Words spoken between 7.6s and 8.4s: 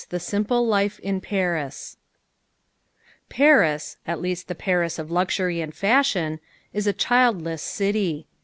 city.